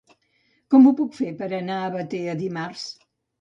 Com 0.73 0.87
ho 0.87 0.93
puc 0.99 1.13
fer 1.17 1.27
per 1.41 1.49
anar 1.59 1.77
a 1.83 1.93
Batea 1.97 2.35
dimarts? 2.41 2.89